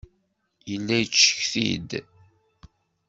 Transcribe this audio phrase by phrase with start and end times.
[0.71, 1.91] Yella yettcetki-d.